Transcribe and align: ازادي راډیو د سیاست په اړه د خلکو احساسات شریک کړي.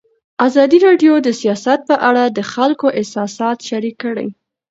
ازادي 0.47 0.77
راډیو 0.87 1.13
د 1.21 1.27
سیاست 1.41 1.79
په 1.89 1.95
اړه 2.09 2.23
د 2.37 2.39
خلکو 2.53 2.87
احساسات 2.99 3.57
شریک 3.69 3.95
کړي. 4.03 4.27